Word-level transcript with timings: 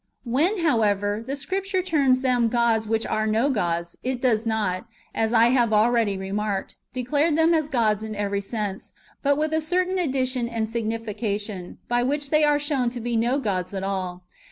When, 0.25 0.63
however, 0.65 1.23
the 1.23 1.35
Scripture 1.35 1.83
terms 1.83 2.21
them 2.21 2.47
[gods] 2.47 2.87
which 2.87 3.05
are 3.05 3.27
no 3.27 3.51
gods, 3.51 3.99
it 4.01 4.19
does 4.19 4.47
not, 4.47 4.87
as 5.13 5.31
I 5.31 5.49
have 5.49 5.71
already 5.71 6.17
remarked, 6.17 6.75
declare 6.91 7.31
them 7.31 7.53
as 7.53 7.69
gods 7.69 8.01
in 8.01 8.15
every 8.15 8.41
sense, 8.41 8.93
but 9.21 9.37
with 9.37 9.53
a 9.53 9.61
certain 9.61 9.99
addition 9.99 10.49
and 10.49 10.67
signification, 10.67 11.77
by 11.87 12.01
which 12.01 12.31
they 12.31 12.43
are 12.43 12.57
shown 12.57 12.89
to 12.97 12.99
be 12.99 13.15
no 13.15 13.37
gods 13.37 13.75
at 13.75 13.83
all. 13.83 14.23